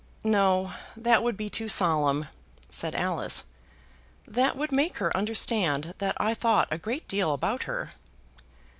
"No; 0.23 0.73
that 0.97 1.21
would 1.21 1.37
be 1.37 1.47
too 1.47 1.69
solemn," 1.69 2.25
said 2.71 2.95
Alice. 2.95 3.43
"That 4.27 4.57
would 4.57 4.71
make 4.71 4.97
her 4.97 5.15
understand 5.15 5.93
that 5.99 6.17
I 6.19 6.33
thought 6.33 6.67
a 6.71 6.79
great 6.79 7.07
deal 7.07 7.35
about 7.35 7.65
her." 7.69 7.91